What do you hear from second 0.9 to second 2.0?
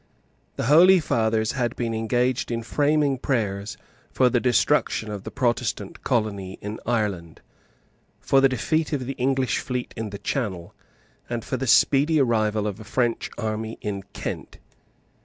fathers had been